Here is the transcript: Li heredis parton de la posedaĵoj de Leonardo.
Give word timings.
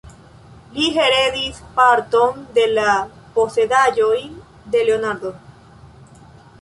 Li 0.75 0.85
heredis 0.95 1.59
parton 1.75 2.41
de 2.57 2.65
la 2.71 2.95
posedaĵoj 3.37 4.17
de 4.77 4.83
Leonardo. 4.89 5.35